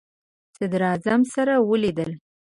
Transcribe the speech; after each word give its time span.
صدراعظم 0.57 1.21
سره 1.33 1.53
ولیدل. 1.69 2.11